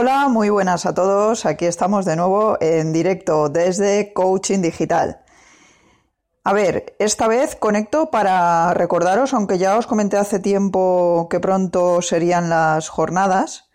Hola, 0.00 0.28
muy 0.28 0.48
buenas 0.48 0.86
a 0.86 0.94
todos. 0.94 1.44
Aquí 1.44 1.66
estamos 1.66 2.06
de 2.06 2.16
nuevo 2.16 2.56
en 2.62 2.90
directo 2.90 3.50
desde 3.50 4.14
Coaching 4.14 4.62
Digital. 4.62 5.20
A 6.42 6.54
ver, 6.54 6.96
esta 6.98 7.28
vez 7.28 7.54
conecto 7.54 8.10
para 8.10 8.72
recordaros, 8.72 9.34
aunque 9.34 9.58
ya 9.58 9.76
os 9.76 9.86
comenté 9.86 10.16
hace 10.16 10.38
tiempo 10.38 11.28
que 11.30 11.38
pronto 11.38 12.00
serían 12.00 12.48
las 12.48 12.88
jornadas 12.88 13.68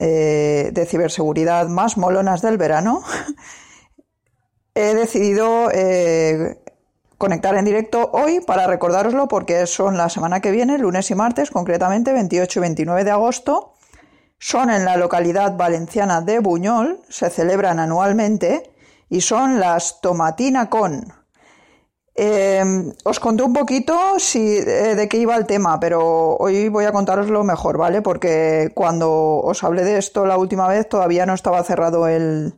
eh, 0.00 0.70
de 0.72 0.84
ciberseguridad 0.84 1.68
más 1.68 1.96
molonas 1.96 2.42
del 2.42 2.58
verano, 2.58 3.04
he 4.74 4.96
decidido 4.96 5.70
eh, 5.70 6.60
conectar 7.18 7.54
en 7.54 7.66
directo 7.66 8.10
hoy 8.12 8.40
para 8.40 8.66
recordároslo 8.66 9.28
porque 9.28 9.68
son 9.68 9.96
la 9.96 10.08
semana 10.08 10.40
que 10.40 10.50
viene, 10.50 10.76
lunes 10.76 11.08
y 11.12 11.14
martes, 11.14 11.52
concretamente 11.52 12.12
28 12.12 12.58
y 12.58 12.62
29 12.62 13.04
de 13.04 13.10
agosto 13.12 13.74
son 14.42 14.70
en 14.70 14.84
la 14.84 14.96
localidad 14.96 15.56
valenciana 15.56 16.20
de 16.20 16.40
Buñol, 16.40 16.98
se 17.08 17.30
celebran 17.30 17.78
anualmente 17.78 18.72
y 19.08 19.20
son 19.20 19.60
las 19.60 20.00
Tomatina 20.00 20.68
Con. 20.68 21.14
Em, 22.16 22.92
os 23.04 23.20
conté 23.20 23.44
un 23.44 23.52
poquito 23.52 23.96
eh, 24.34 24.94
de 24.96 25.08
qué 25.08 25.18
iba 25.18 25.36
el 25.36 25.46
tema, 25.46 25.78
pero 25.78 26.36
hoy 26.38 26.68
voy 26.68 26.86
a 26.86 26.92
contároslo 26.92 27.44
mejor, 27.44 27.78
¿vale? 27.78 28.02
Porque 28.02 28.72
cuando 28.74 29.38
os 29.38 29.62
hablé 29.62 29.84
de 29.84 29.98
esto 29.98 30.26
la 30.26 30.36
última 30.36 30.66
vez 30.66 30.88
todavía 30.88 31.24
no 31.24 31.34
estaba 31.34 31.62
cerrado 31.62 32.08
el, 32.08 32.54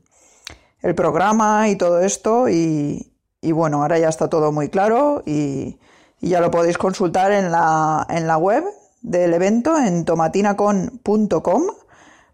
programa 0.96 1.68
y 1.68 1.76
todo 1.76 2.00
esto 2.00 2.48
y, 2.48 3.12
bueno, 3.42 3.82
ahora 3.82 3.98
ya 3.98 4.08
está 4.08 4.28
todo 4.28 4.52
muy 4.52 4.70
claro 4.70 5.22
y, 5.26 5.78
y 6.20 6.28
ya 6.30 6.40
lo 6.40 6.50
podéis 6.50 6.78
consultar 6.78 7.30
en 7.32 7.52
la, 7.52 8.06
en 8.08 8.26
la 8.26 8.38
web 8.38 8.64
del 9.04 9.34
evento 9.34 9.78
en 9.78 10.04
tomatinacon.com. 10.04 11.62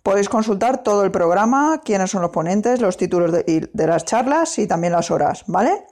Podéis 0.03 0.29
consultar 0.29 0.83
todo 0.83 1.05
el 1.05 1.11
programa, 1.11 1.81
quiénes 1.85 2.11
son 2.11 2.23
los 2.23 2.31
ponentes, 2.31 2.81
los 2.81 2.97
títulos 2.97 3.33
de, 3.33 3.71
las 3.75 4.05
charlas 4.05 4.59
y 4.59 4.67
también 4.67 4.93
las 4.93 5.11
horas, 5.11 5.45
¿vale? 5.47 5.87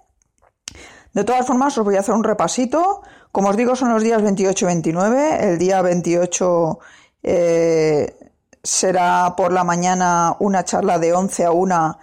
De 1.12 1.24
todas 1.24 1.46
formas, 1.46 1.76
os 1.76 1.84
voy 1.84 1.96
a 1.96 2.00
hacer 2.00 2.14
un 2.14 2.24
repasito. 2.24 3.02
Como 3.32 3.48
os 3.48 3.56
digo, 3.56 3.76
son 3.76 3.92
los 3.92 4.02
días 4.02 4.22
28 4.22 4.64
y 4.64 4.66
29. 4.66 5.50
El 5.50 5.58
día 5.58 5.82
28 5.82 6.78
eh, 7.22 8.16
será 8.62 9.34
por 9.36 9.52
la 9.52 9.64
mañana 9.64 10.36
una 10.40 10.64
charla 10.64 10.98
de 10.98 11.12
11 11.12 11.44
a 11.44 11.50
1 11.50 11.98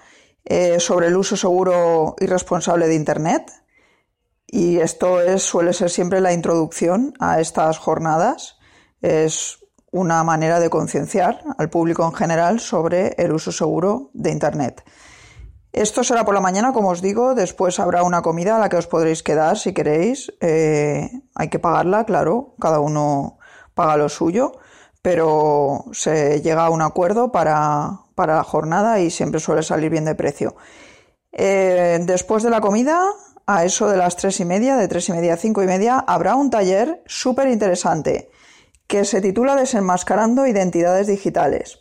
eh, 0.46 0.80
sobre 0.80 1.08
el 1.08 1.18
uso 1.18 1.36
seguro 1.36 2.16
y 2.20 2.26
responsable 2.28 2.88
de 2.88 2.96
Internet. 2.96 3.52
Y 4.48 4.78
esto 4.78 5.22
es, 5.22 5.44
suele 5.44 5.74
ser 5.74 5.90
siempre 5.90 6.22
la 6.22 6.34
introducción 6.34 7.14
a 7.20 7.40
estas 7.40 7.78
jornadas 7.80 8.58
es 9.06 9.60
una 9.96 10.26
manera 10.26 10.60
de 10.60 10.70
concienciar 10.70 11.42
al 11.58 11.70
público 11.70 12.04
en 12.04 12.12
general 12.12 12.60
sobre 12.60 13.16
el 13.18 13.32
uso 13.32 13.54
seguro 13.54 14.10
de 14.14 14.30
Internet. 14.30 14.84
Esto 15.72 16.04
será 16.04 16.26
por 16.26 16.34
la 16.34 16.42
mañana, 16.42 16.74
como 16.74 16.90
os 16.90 17.02
digo, 17.02 17.34
después 17.34 17.80
habrá 17.80 18.04
una 18.04 18.22
comida 18.22 18.58
a 18.58 18.60
la 18.60 18.68
que 18.68 18.76
os 18.76 18.88
podréis 18.88 19.24
quedar 19.24 19.58
si 19.58 19.74
queréis. 19.74 20.34
Eh, 20.42 21.10
hay 21.34 21.48
que 21.48 21.60
pagarla, 21.60 22.04
claro, 22.04 22.56
cada 22.60 22.82
uno 22.82 23.38
paga 23.74 23.96
lo 23.96 24.10
suyo, 24.10 24.52
pero 25.02 25.86
se 25.94 26.42
llega 26.42 26.66
a 26.66 26.70
un 26.72 26.82
acuerdo 26.82 27.32
para, 27.32 28.02
la 28.18 28.44
jornada 28.44 29.00
y 29.00 29.10
siempre 29.10 29.40
suele 29.40 29.64
salir 29.64 29.90
bien 29.90 30.04
de 30.04 30.16
precio. 30.16 30.58
Eh, 31.32 32.00
después 32.02 32.44
de 32.44 32.50
la 32.50 32.60
comida, 32.60 33.02
a 33.48 33.64
eso 33.64 33.88
de 33.88 33.96
las 33.96 34.18
tres 34.18 34.42
y 34.42 34.46
media, 34.46 34.76
de 34.76 34.90
tres 34.90 35.08
y 35.08 35.14
media 35.14 35.36
a 35.36 35.38
cinco 35.38 35.64
y 35.64 35.68
media, 35.68 36.04
habrá 36.06 36.36
un 36.36 36.50
taller 36.50 37.02
súper 37.06 37.48
interesante 37.48 38.30
que 38.88 39.06
se 39.06 39.22
titula 39.22 39.56
Desenmascarando 39.56 40.46
Identidades 40.46 41.08
Digitales. 41.08 41.80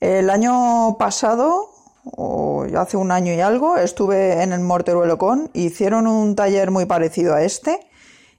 El 0.00 0.30
año 0.30 0.96
pasado, 0.98 1.70
o 2.04 2.66
hace 2.76 2.96
un 2.96 3.10
año 3.10 3.32
y 3.32 3.40
algo, 3.40 3.76
estuve 3.76 4.42
en 4.42 4.52
el 4.52 4.60
Morteruelo 4.60 5.18
Con, 5.18 5.50
hicieron 5.54 6.06
un 6.06 6.36
taller 6.36 6.70
muy 6.70 6.86
parecido 6.86 7.34
a 7.34 7.42
este 7.42 7.80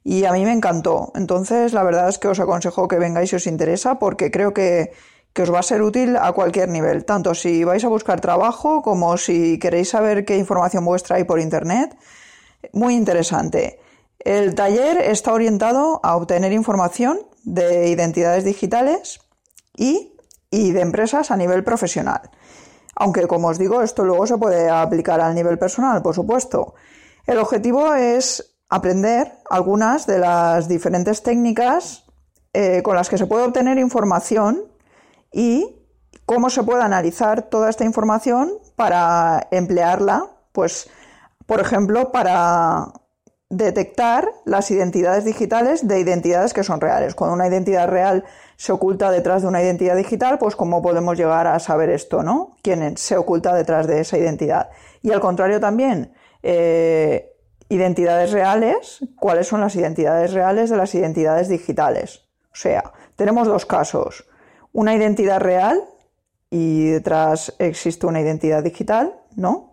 y 0.04 0.26
a 0.26 0.32
mí 0.32 0.46
me 0.46 0.54
encantó. 0.54 1.12
Entonces, 1.16 1.74
la 1.74 1.84
verdad 1.84 2.10
es 2.10 2.20
que 2.20 2.30
os 2.30 2.40
aconsejo 2.40 2.88
que 2.88 3.00
vengáis 3.00 3.32
si 3.32 3.36
os 3.36 3.48
interesa 3.48 4.00
porque 4.00 4.32
creo 4.32 4.54
que, 4.54 4.92
que 5.34 5.42
os 5.42 5.54
va 5.54 5.60
a 5.60 5.64
ser 5.64 5.82
útil 5.82 6.16
a 6.16 6.32
cualquier 6.32 6.70
nivel, 6.70 7.06
tanto 7.06 7.36
si 7.36 7.64
vais 7.64 7.84
a 7.84 7.90
buscar 7.90 8.22
trabajo 8.22 8.82
como 8.82 9.18
si 9.18 9.60
queréis 9.60 9.90
saber 9.90 10.26
qué 10.26 10.38
información 10.38 10.86
vuestra 10.86 11.18
hay 11.18 11.26
por 11.26 11.40
Internet. 11.40 11.98
Muy 12.74 12.96
interesante. 12.96 13.80
El 14.20 14.54
taller 14.54 14.98
está 14.98 15.32
orientado 15.32 16.02
a 16.04 16.18
obtener 16.18 16.52
información 16.52 17.20
de 17.44 17.88
identidades 17.88 18.44
digitales 18.44 19.22
y, 19.76 20.12
de 20.52 20.82
empresas 20.82 21.32
a 21.32 21.38
nivel 21.38 21.64
profesional. 21.64 22.30
Aunque, 22.96 23.28
como 23.28 23.48
os 23.48 23.58
digo, 23.58 23.82
esto 23.82 24.04
luego 24.04 24.28
se 24.28 24.38
puede 24.38 24.70
aplicar 24.70 25.22
al 25.22 25.36
nivel 25.36 25.58
personal, 25.58 26.02
por 26.02 26.16
supuesto. 26.16 26.74
El 27.26 27.38
objetivo 27.38 27.94
es 27.94 28.58
aprender 28.68 29.32
algunas 29.50 30.06
de 30.06 30.20
las 30.20 30.68
diferentes 30.68 31.24
técnicas 31.24 32.04
eh, 32.54 32.82
con 32.84 32.96
las 32.96 33.10
que 33.10 33.18
se 33.18 33.26
puede 33.26 33.46
obtener 33.46 33.78
información 33.78 34.64
y 35.32 35.78
cómo 36.26 36.50
se 36.50 36.64
puede 36.64 36.84
analizar 36.84 37.44
toda 37.44 37.70
esta 37.70 37.86
información 37.86 38.52
para 38.76 39.48
emplearla, 39.52 40.26
pues, 40.52 40.90
por 41.46 41.62
ejemplo, 41.62 42.12
para 42.12 42.92
detectar 43.50 44.30
las 44.46 44.70
identidades 44.70 45.26
digitales 45.26 45.88
de 45.88 46.00
identidades 46.00 46.54
que 46.54 46.64
son 46.64 46.80
reales. 46.80 47.16
Cuando 47.16 47.34
una 47.34 47.48
identidad 47.48 47.88
real 47.88 48.24
se 48.58 48.72
oculta 48.72 49.10
detrás 49.12 49.42
de 49.42 49.48
una 49.48 49.62
identidad 49.62 49.96
digital, 49.96 50.38
pues 50.38 50.56
cómo 50.56 50.82
podemos 50.82 51.18
llegar 51.18 51.48
a 51.48 51.60
saber 51.60 51.90
esto, 51.90 52.22
¿no? 52.22 52.56
¿Quién 52.62 52.96
se 52.98 53.18
oculta 53.18 53.56
detrás 53.56 53.88
de 53.88 54.02
esa 54.02 54.18
identidad? 54.18 54.70
Y 55.02 55.12
al 55.12 55.20
contrario 55.20 55.60
también, 55.60 56.14
eh, 56.44 57.36
identidades 57.70 58.32
reales, 58.32 59.00
¿cuáles 59.16 59.48
son 59.48 59.62
las 59.62 59.76
identidades 59.76 60.34
reales 60.34 60.70
de 60.70 60.78
las 60.78 60.94
identidades 60.94 61.50
digitales? 61.50 62.26
O 62.52 62.56
sea, 62.56 62.94
tenemos 63.16 63.48
dos 63.48 63.66
casos. 63.66 64.28
Una 64.74 64.94
identidad 64.94 65.40
real 65.40 65.84
y 66.52 66.90
detrás 66.90 67.56
existe 67.58 68.06
una 68.06 68.22
identidad 68.22 68.64
digital, 68.64 69.16
¿no? 69.36 69.69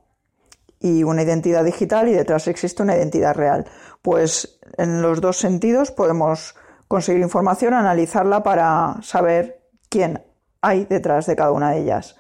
Y 0.81 1.03
una 1.04 1.22
identidad 1.22 1.64
digital 1.64 2.09
y 2.09 2.12
detrás 2.12 2.48
existe 2.48 2.82
una 2.82 2.97
identidad 2.97 3.34
real. 3.34 3.66
Pues 4.03 4.59
en 4.76 5.03
los 5.03 5.20
dos 5.20 5.38
sentidos 5.38 5.91
podemos 5.91 6.54
conseguir 6.88 7.22
información, 7.22 7.75
analizarla 7.75 8.42
para 8.42 8.97
saber 9.03 9.62
quién 9.88 10.22
hay 10.60 10.84
detrás 10.84 11.26
de 11.26 11.37
cada 11.37 11.53
una 11.53 11.72
de 11.72 11.81
ellas. 11.81 12.16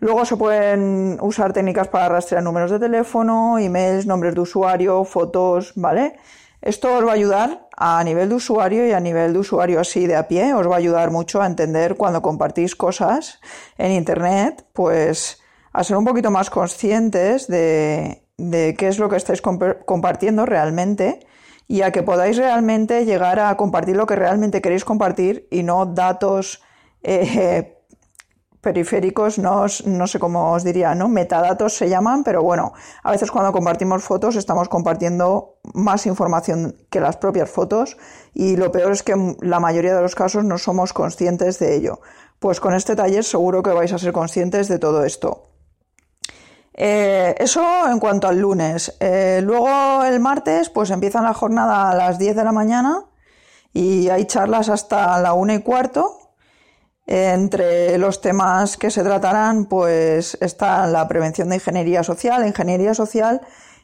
Luego 0.00 0.24
se 0.24 0.36
pueden 0.36 1.18
usar 1.20 1.52
técnicas 1.52 1.88
para 1.88 2.08
rastrear 2.08 2.42
números 2.42 2.70
de 2.70 2.78
teléfono, 2.78 3.58
emails, 3.58 4.06
nombres 4.06 4.34
de 4.34 4.40
usuario, 4.40 5.04
fotos, 5.04 5.72
¿vale? 5.76 6.16
Esto 6.60 6.96
os 6.96 7.06
va 7.06 7.10
a 7.10 7.14
ayudar 7.14 7.68
a 7.76 8.02
nivel 8.04 8.30
de 8.30 8.34
usuario 8.36 8.86
y 8.86 8.92
a 8.92 9.00
nivel 9.00 9.32
de 9.34 9.38
usuario 9.38 9.80
así 9.80 10.06
de 10.06 10.16
a 10.16 10.28
pie, 10.28 10.54
os 10.54 10.68
va 10.68 10.74
a 10.74 10.78
ayudar 10.78 11.10
mucho 11.10 11.42
a 11.42 11.46
entender 11.46 11.96
cuando 11.96 12.22
compartís 12.22 12.74
cosas 12.74 13.40
en 13.76 13.92
Internet, 13.92 14.64
pues 14.72 15.42
a 15.74 15.82
ser 15.82 15.96
un 15.96 16.04
poquito 16.04 16.30
más 16.30 16.50
conscientes 16.50 17.48
de, 17.48 18.22
qué 18.38 18.88
es 18.88 18.98
lo 18.98 19.08
que 19.08 19.16
estáis 19.16 19.42
compartiendo 19.42 20.46
realmente 20.46 21.26
y 21.66 21.82
a 21.82 21.90
que 21.90 22.02
podáis 22.02 22.36
realmente 22.36 23.04
llegar 23.04 23.40
a 23.40 23.56
compartir 23.56 23.96
lo 23.96 24.06
que 24.06 24.14
realmente 24.14 24.62
queréis 24.62 24.84
compartir 24.84 25.48
y 25.50 25.64
no 25.64 25.84
datos 25.86 26.62
eh, 27.02 27.76
periféricos, 28.60 29.38
no, 29.38 29.66
no, 29.84 30.06
sé 30.06 30.18
cómo 30.20 30.52
os 30.52 30.62
diría, 30.62 30.94
¿no? 30.94 31.08
Metadatos 31.08 31.76
se 31.76 31.88
llaman, 31.88 32.22
pero 32.22 32.42
bueno, 32.42 32.72
a 33.02 33.10
veces 33.10 33.32
cuando 33.32 33.50
compartimos 33.50 34.04
fotos 34.04 34.36
estamos 34.36 34.68
compartiendo 34.68 35.58
más 35.74 36.06
información 36.06 36.76
que 36.88 37.00
las 37.00 37.16
propias 37.16 37.50
fotos 37.50 37.96
y 38.32 38.56
lo 38.56 38.70
peor 38.70 38.92
es 38.92 39.02
que 39.02 39.36
la 39.40 39.58
mayoría 39.58 39.94
de 39.96 40.02
los 40.02 40.14
casos 40.14 40.44
no 40.44 40.56
somos 40.56 40.92
conscientes 40.92 41.58
de 41.58 41.74
ello. 41.74 42.00
Pues 42.38 42.60
con 42.60 42.74
este 42.74 42.94
taller 42.94 43.24
seguro 43.24 43.62
que 43.62 43.70
vais 43.70 43.92
a 43.92 43.98
ser 43.98 44.12
conscientes 44.12 44.68
de 44.68 44.78
todo 44.78 45.04
esto. 45.04 45.53
Eh, 46.76 47.34
eso 47.38 47.88
en 47.88 48.00
cuanto 48.00 48.26
al 48.28 48.38
lunes. 48.38 48.96
Eh, 49.00 49.40
luego 49.42 50.02
el 50.04 50.20
martes, 50.20 50.68
pues 50.70 50.90
empiezan 50.90 51.24
la 51.24 51.34
jornada 51.34 51.90
a 51.90 51.94
las 51.94 52.18
10 52.18 52.36
de 52.36 52.44
la 52.44 52.52
mañana 52.52 53.04
y 53.72 54.08
hay 54.08 54.24
charlas 54.26 54.68
hasta 54.68 55.18
la 55.20 55.32
una 55.34 55.54
y 55.54 55.62
cuarto. 55.62 56.18
Entre 57.06 57.98
los 57.98 58.22
temas 58.22 58.78
que 58.78 58.90
se 58.90 59.02
tratarán, 59.02 59.66
pues 59.66 60.38
está 60.40 60.86
la 60.86 61.06
prevención 61.06 61.50
de 61.50 61.56
ingeniería 61.56 62.02
social. 62.02 62.40
La 62.40 62.48
ingeniería 62.48 62.94
social 62.94 63.42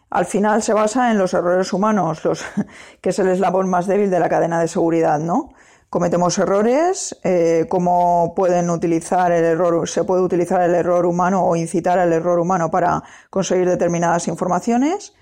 al 0.08 0.26
final 0.26 0.62
se 0.62 0.72
basa 0.72 1.10
en 1.12 1.18
los 1.18 1.34
errores 1.34 1.72
humanos, 1.72 2.24
los, 2.24 2.44
que 3.00 3.10
es 3.10 3.18
el 3.18 3.28
eslabón 3.28 3.68
más 3.68 3.86
débil 3.86 4.10
de 4.10 4.20
la 4.20 4.28
cadena 4.28 4.60
de 4.60 4.68
seguridad, 4.68 5.18
¿no? 5.20 5.52
Cometemos 5.90 6.38
errores, 6.38 7.18
eh, 7.24 7.66
cómo 7.68 8.32
pueden 8.34 8.70
utilizar 8.70 9.32
el 9.32 9.44
error, 9.44 9.88
se 9.88 10.04
puede 10.04 10.22
utilizar 10.22 10.62
el 10.62 10.74
error 10.74 11.04
humano 11.04 11.44
o 11.44 11.56
incitar 11.56 11.98
al 11.98 12.12
error 12.12 12.38
humano 12.38 12.70
para 12.70 13.02
conseguir 13.28 13.68
determinadas 13.68 14.28
informaciones. 14.28 15.12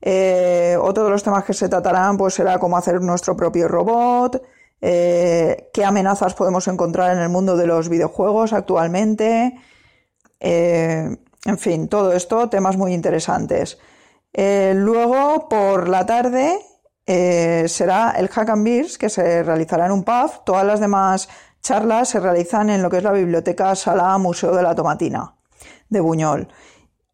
Eh, 0.00 0.76
otro 0.80 1.04
de 1.04 1.10
los 1.10 1.22
temas 1.22 1.44
que 1.44 1.54
se 1.54 1.68
tratarán 1.68 2.16
pues 2.16 2.34
será 2.34 2.58
cómo 2.58 2.76
hacer 2.76 3.00
nuestro 3.02 3.36
propio 3.36 3.68
robot, 3.68 4.42
eh, 4.80 5.70
qué 5.72 5.84
amenazas 5.84 6.34
podemos 6.34 6.66
encontrar 6.68 7.14
en 7.14 7.22
el 7.22 7.28
mundo 7.28 7.56
de 7.56 7.66
los 7.66 7.88
videojuegos 7.88 8.54
actualmente, 8.54 9.58
eh, 10.40 11.16
en 11.44 11.58
fin, 11.58 11.88
todo 11.88 12.12
esto, 12.12 12.48
temas 12.48 12.76
muy 12.76 12.92
interesantes. 12.94 13.78
Luego, 14.32 15.48
por 15.48 15.88
la 15.88 16.04
tarde, 16.04 16.58
será 17.06 18.14
el 18.16 18.28
Hack 18.28 18.48
and 18.50 18.64
Beers, 18.64 18.98
que 18.98 19.08
se 19.08 19.42
realizará 19.42 19.86
en 19.86 19.92
un 19.92 20.02
pub. 20.02 20.44
Todas 20.44 20.66
las 20.66 20.80
demás 20.80 21.28
charlas 21.62 22.08
se 22.10 22.20
realizan 22.20 22.70
en 22.70 22.82
lo 22.82 22.90
que 22.90 22.98
es 22.98 23.02
la 23.02 23.12
biblioteca 23.12 23.74
Sala 23.74 24.16
Museo 24.18 24.54
de 24.54 24.62
la 24.62 24.74
Tomatina 24.74 25.34
de 25.88 26.00
Buñol. 26.00 26.48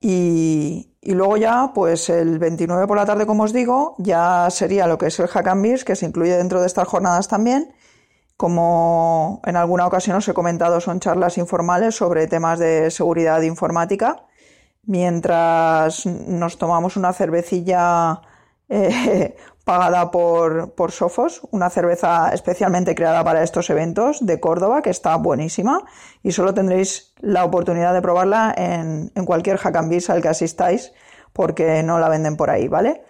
Y, 0.01 0.91
luego 1.03 1.37
ya, 1.37 1.71
pues 1.75 2.11
el 2.11 2.39
29 2.39 2.87
por 2.87 2.97
la 2.97 3.07
tarde, 3.07 3.25
como 3.25 3.45
os 3.45 3.53
digo, 3.53 3.95
ya 3.99 4.49
sería 4.51 4.87
lo 4.87 4.99
que 4.99 5.07
es 5.07 5.19
el 5.21 5.29
Hack 5.29 5.47
and 5.47 5.63
Beers, 5.63 5.85
que 5.85 5.97
se 5.97 6.07
incluye 6.07 6.37
dentro 6.37 6.61
de 6.61 6.67
estas 6.67 6.89
jornadas 6.89 7.29
también. 7.29 7.73
Como 8.37 9.41
en 9.47 9.57
alguna 9.57 9.87
ocasión 9.87 10.17
os 10.17 10.29
he 10.29 10.35
comentado, 10.35 10.81
son 10.81 10.99
charlas 10.99 11.39
informales 11.39 11.95
sobre 11.95 12.27
temas 12.27 12.59
de 12.59 12.91
seguridad 12.91 13.41
informática. 13.43 14.27
Mientras 14.85 16.05
nos 16.07 16.59
tomamos 16.59 16.97
una 16.97 17.13
cervecilla 17.13 18.21
eh, 18.69 19.37
pagada 19.65 20.11
por, 20.11 20.75
por 20.75 20.91
Sofos, 20.91 21.43
una 21.51 21.71
cerveza 21.71 22.31
especialmente 22.33 22.95
creada 22.95 23.23
para 23.23 23.43
estos 23.43 23.71
eventos 23.71 24.25
de 24.25 24.41
Córdoba, 24.41 24.83
que 24.83 24.91
está 24.91 25.17
buenísima 25.17 25.85
y 26.23 26.33
solo 26.33 26.53
tendréis 26.53 27.15
la 27.21 27.45
oportunidad 27.45 27.95
de 27.95 28.03
probarla 28.03 28.55
en, 28.57 29.13
en 29.15 29.25
cualquier 29.25 29.59
Hack 29.59 29.77
al 29.77 30.23
que 30.23 30.29
asistáis, 30.29 30.93
porque 31.33 31.83
no 31.83 31.99
la 31.99 32.09
venden 32.09 32.37
por 32.37 32.51
ahí, 32.51 32.69
¿vale? 32.69 33.05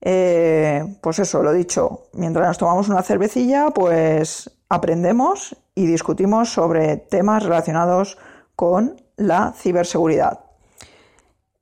Eh, 0.00 0.98
pues 1.00 1.18
eso, 1.18 1.42
lo 1.42 1.52
dicho, 1.52 2.08
mientras 2.12 2.46
nos 2.46 2.58
tomamos 2.58 2.88
una 2.88 3.02
cervecilla, 3.02 3.70
pues 3.70 4.50
aprendemos 4.68 5.56
y 5.74 5.86
discutimos 5.86 6.50
sobre 6.50 6.96
temas 6.96 7.42
relacionados 7.42 8.18
con 8.54 9.00
la 9.16 9.52
ciberseguridad. 9.56 10.43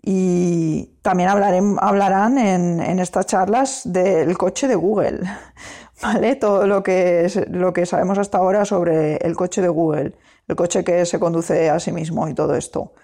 Y 0.05 0.99
también 1.01 1.29
hablarán 1.29 2.37
en, 2.37 2.99
estas 2.99 3.27
charlas 3.27 3.83
del 3.85 4.37
coche 4.37 4.67
de 4.67 4.75
Google, 4.75 5.21
¿vale? 6.03 6.35
Todo 6.35 6.67
lo 6.67 6.83
que, 6.83 7.31
lo 7.51 7.73
que 7.73 7.87
sabemos 7.87 8.19
hasta 8.19 8.39
ahora 8.39 8.65
sobre 8.65 9.17
el 9.19 9.37
coche 9.37 9.63
de 9.63 9.69
Google, 9.69 10.13
el 10.49 10.57
coche 10.57 10.83
que 10.83 11.07
se 11.07 11.21
conduce 11.21 11.71
a 11.71 11.79
sí 11.79 11.93
mismo 11.93 12.27
y 12.27 12.35
todo 12.35 12.57
esto. 12.57 12.95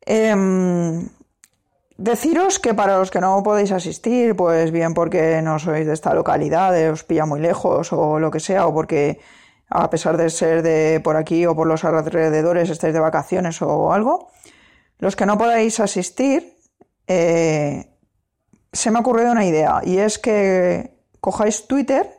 Em, 0.00 1.06
deciros 1.98 2.60
que 2.60 2.72
para 2.72 2.96
los 2.96 3.10
que 3.10 3.20
no 3.20 3.42
podéis 3.42 3.72
asistir, 3.72 4.34
pues 4.36 4.70
bien 4.70 4.94
porque 4.94 5.42
no 5.42 5.58
sois 5.58 5.86
de 5.86 5.92
esta 5.92 6.14
localidad, 6.14 6.72
os 6.90 7.04
pilla 7.04 7.26
muy 7.26 7.40
lejos 7.40 7.92
o 7.92 8.18
lo 8.18 8.30
que 8.30 8.40
sea, 8.40 8.66
o 8.66 8.72
porque 8.72 9.20
a 9.68 9.90
pesar 9.90 10.16
de 10.16 10.30
ser 10.30 10.62
de 10.62 11.00
por 11.04 11.16
aquí 11.16 11.44
o 11.44 11.54
por 11.54 11.66
los 11.66 11.84
alrededores 11.84 12.70
estáis 12.70 12.94
de 12.94 13.00
vacaciones 13.00 13.60
o 13.60 13.92
algo, 13.92 14.30
los 14.98 15.16
que 15.16 15.26
no 15.26 15.36
podáis 15.38 15.80
asistir, 15.80 16.56
eh, 17.06 17.90
se 18.72 18.90
me 18.90 18.98
ha 18.98 19.00
ocurrido 19.00 19.32
una 19.32 19.44
idea 19.44 19.80
y 19.84 19.98
es 19.98 20.18
que 20.18 20.96
cojáis 21.20 21.66
Twitter 21.66 22.10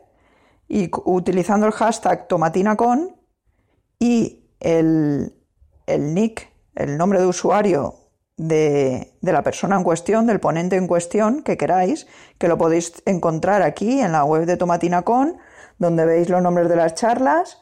y 0.68 0.90
utilizando 1.04 1.66
el 1.66 1.72
hashtag 1.72 2.28
tomatinacon 2.28 3.16
y 3.98 4.44
el, 4.60 5.32
nick, 5.86 6.50
el 6.74 6.96
nombre 6.96 7.20
de 7.20 7.26
usuario 7.26 7.94
de, 8.36 9.14
de, 9.20 9.32
la 9.32 9.42
persona 9.42 9.76
en 9.76 9.82
cuestión, 9.82 10.26
del 10.26 10.40
ponente 10.40 10.76
en 10.76 10.86
cuestión 10.86 11.42
que 11.42 11.56
queráis, 11.56 12.06
que 12.38 12.48
lo 12.48 12.58
podéis 12.58 13.02
encontrar 13.06 13.62
aquí 13.62 14.00
en 14.00 14.12
la 14.12 14.24
web 14.24 14.46
de 14.46 14.56
Tomatinacon, 14.56 15.38
donde 15.78 16.04
veis 16.04 16.28
los 16.28 16.42
nombres 16.42 16.68
de 16.68 16.76
las 16.76 16.94
charlas 16.94 17.58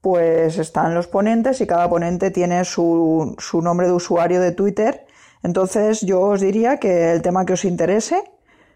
pues 0.00 0.58
están 0.58 0.94
los 0.94 1.06
ponentes 1.08 1.60
y 1.60 1.66
cada 1.66 1.88
ponente 1.88 2.30
tiene 2.30 2.64
su, 2.64 3.36
nombre 3.62 3.86
de 3.86 3.92
usuario 3.92 4.40
de 4.40 4.52
Twitter. 4.52 5.06
Entonces 5.42 6.00
yo 6.02 6.20
os 6.20 6.40
diría 6.40 6.78
que 6.78 7.12
el 7.12 7.22
tema 7.22 7.44
que 7.44 7.54
os 7.54 7.64
interese, 7.64 8.22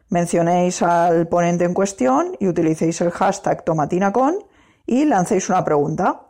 mencionéis 0.09 0.83
al 0.83 1.29
ponente 1.29 1.65
en 1.65 1.75
cuestión 1.75 2.37
y 2.39 2.49
utilicéis 2.49 3.01
el 3.01 3.11
hashtag 3.11 3.65
tomatinacon 3.65 4.39
y 4.87 5.05
lancéis 5.05 5.49
una 5.49 5.65
pregunta. 5.65 6.29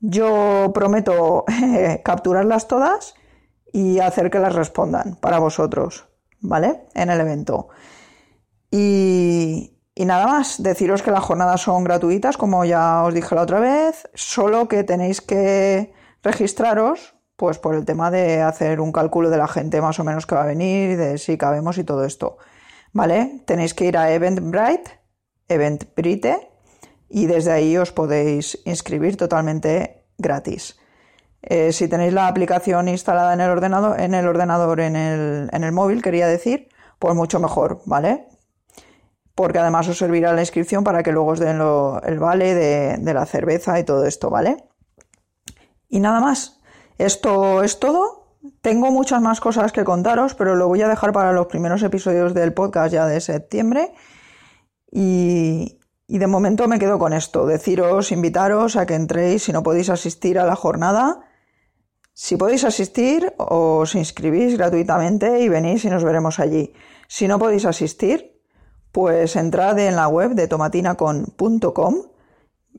Yo 0.00 0.70
prometo 0.72 1.44
capturarlas 2.04 2.68
todas 2.68 3.14
y 3.72 3.98
hacer 3.98 4.30
que 4.30 4.38
las 4.38 4.54
respondan 4.54 5.16
para 5.20 5.38
vosotros, 5.38 6.08
¿vale? 6.40 6.84
En 6.94 7.10
el 7.10 7.20
evento. 7.20 7.68
Y, 8.70 9.77
y 9.98 10.04
nada 10.04 10.28
más, 10.28 10.62
deciros 10.62 11.02
que 11.02 11.10
las 11.10 11.24
jornadas 11.24 11.62
son 11.62 11.82
gratuitas, 11.82 12.36
como 12.36 12.64
ya 12.64 13.02
os 13.02 13.12
dije 13.12 13.34
la 13.34 13.42
otra 13.42 13.58
vez, 13.58 14.08
solo 14.14 14.68
que 14.68 14.84
tenéis 14.84 15.20
que 15.20 15.92
registraros, 16.22 17.16
pues 17.34 17.58
por 17.58 17.74
el 17.74 17.84
tema 17.84 18.08
de 18.12 18.40
hacer 18.40 18.80
un 18.80 18.92
cálculo 18.92 19.28
de 19.28 19.38
la 19.38 19.48
gente 19.48 19.80
más 19.80 19.98
o 19.98 20.04
menos 20.04 20.24
que 20.24 20.36
va 20.36 20.44
a 20.44 20.46
venir, 20.46 20.96
de 20.96 21.18
si 21.18 21.36
cabemos 21.36 21.78
y 21.78 21.82
todo 21.82 22.04
esto. 22.04 22.38
¿Vale? 22.92 23.42
Tenéis 23.44 23.74
que 23.74 23.86
ir 23.86 23.98
a 23.98 24.12
Eventbrite, 24.12 25.00
Eventbrite, 25.48 26.48
y 27.08 27.26
desde 27.26 27.50
ahí 27.50 27.76
os 27.76 27.90
podéis 27.90 28.56
inscribir 28.66 29.16
totalmente 29.16 30.04
gratis. 30.16 30.78
Eh, 31.42 31.72
si 31.72 31.88
tenéis 31.88 32.12
la 32.12 32.28
aplicación 32.28 32.86
instalada 32.86 33.34
en 33.34 33.40
el 33.40 33.50
ordenador, 33.50 34.00
en 34.00 34.14
el 34.14 34.28
ordenador, 34.28 34.78
en 34.78 34.94
el, 34.94 35.50
en 35.52 35.64
el 35.64 35.72
móvil, 35.72 36.02
quería 36.02 36.28
decir, 36.28 36.68
pues 37.00 37.16
mucho 37.16 37.40
mejor, 37.40 37.80
¿vale? 37.84 38.28
Porque 39.38 39.60
además 39.60 39.86
os 39.86 39.98
servirá 39.98 40.32
la 40.32 40.40
inscripción 40.40 40.82
para 40.82 41.04
que 41.04 41.12
luego 41.12 41.30
os 41.30 41.38
den 41.38 41.60
el 42.02 42.18
vale 42.18 42.56
de, 42.56 43.14
la 43.14 43.24
cerveza 43.24 43.78
y 43.78 43.84
todo 43.84 44.04
esto, 44.04 44.30
¿vale? 44.30 44.56
Y 45.88 46.00
nada 46.00 46.18
más. 46.18 46.58
Esto 46.98 47.62
es 47.62 47.78
todo. 47.78 48.34
Tengo 48.62 48.90
muchas 48.90 49.22
más 49.22 49.38
cosas 49.38 49.70
que 49.70 49.84
contaros, 49.84 50.34
pero 50.34 50.56
lo 50.56 50.66
voy 50.66 50.82
a 50.82 50.88
dejar 50.88 51.12
para 51.12 51.32
los 51.32 51.46
primeros 51.46 51.84
episodios 51.84 52.34
del 52.34 52.52
podcast 52.52 52.92
ya 52.92 53.06
de 53.06 53.20
septiembre. 53.20 53.92
Y, 54.90 55.78
y 56.08 56.18
de 56.18 56.26
momento 56.26 56.66
me 56.66 56.80
quedo 56.80 56.98
con 56.98 57.12
esto. 57.12 57.46
Deciros, 57.46 58.10
invitaros 58.10 58.74
a 58.74 58.86
que 58.86 58.96
entréis 58.96 59.44
si 59.44 59.52
no 59.52 59.62
podéis 59.62 59.88
asistir 59.88 60.40
a 60.40 60.46
la 60.46 60.56
jornada. 60.56 61.20
Si 62.12 62.36
podéis 62.36 62.64
asistir, 62.64 63.32
os 63.38 63.94
inscribís 63.94 64.58
gratuitamente 64.58 65.38
y 65.42 65.48
venís 65.48 65.84
y 65.84 65.90
nos 65.90 66.02
veremos 66.02 66.40
allí. 66.40 66.74
Si 67.06 67.28
no 67.28 67.38
podéis 67.38 67.66
asistir, 67.66 68.37
pues 68.98 69.36
entrad 69.36 69.78
en 69.78 69.94
la 69.94 70.08
web 70.08 70.32
de 70.32 70.48
tomatinacon.com, 70.48 71.94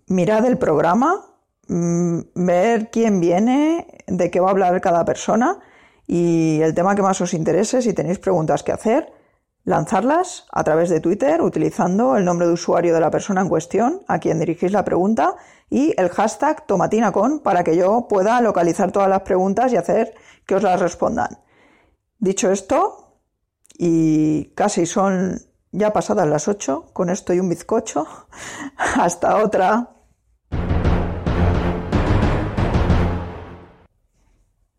mirad 0.07 0.45
el 0.45 0.57
programa, 0.57 1.38
mm, 1.69 2.19
ver 2.35 2.89
quién 2.89 3.21
viene, 3.21 3.88
de 4.05 4.29
qué 4.29 4.41
va 4.41 4.47
a 4.47 4.51
hablar 4.51 4.81
cada 4.81 5.05
persona 5.05 5.59
y 6.07 6.59
el 6.61 6.73
tema 6.73 6.93
que 6.93 7.03
más 7.03 7.21
os 7.21 7.33
interese, 7.33 7.81
si 7.81 7.93
tenéis 7.93 8.19
preguntas 8.19 8.63
que 8.63 8.73
hacer, 8.73 9.13
lanzarlas 9.63 10.45
a 10.51 10.61
través 10.65 10.89
de 10.89 10.99
Twitter 10.99 11.41
utilizando 11.41 12.17
el 12.17 12.25
nombre 12.25 12.47
de 12.47 12.53
usuario 12.53 12.93
de 12.93 12.99
la 12.99 13.11
persona 13.11 13.39
en 13.39 13.47
cuestión 13.47 14.01
a 14.09 14.19
quien 14.19 14.39
dirigís 14.39 14.73
la 14.73 14.83
pregunta 14.83 15.38
y 15.69 15.93
el 15.95 16.09
hashtag 16.09 16.67
tomatinacon 16.67 17.39
para 17.39 17.63
que 17.63 17.77
yo 17.77 18.09
pueda 18.09 18.41
localizar 18.41 18.91
todas 18.91 19.07
las 19.07 19.21
preguntas 19.21 19.71
y 19.71 19.77
hacer 19.77 20.15
que 20.45 20.55
os 20.55 20.63
las 20.63 20.81
respondan. 20.81 21.39
Dicho 22.17 22.51
esto, 22.51 23.05
y 23.77 24.51
casi 24.55 24.85
son 24.85 25.49
ya 25.71 25.93
pasadas 25.93 26.27
las 26.27 26.47
8, 26.47 26.89
con 26.93 27.09
esto 27.09 27.33
y 27.33 27.39
un 27.39 27.49
bizcocho. 27.49 28.07
Hasta 28.77 29.38
otra. 29.38 29.99